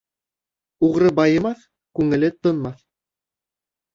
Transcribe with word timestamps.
Уғры 0.87 1.11
байымаҫ, 1.19 1.61
күңеле 1.99 2.31
тынмаҫ. 2.47 2.83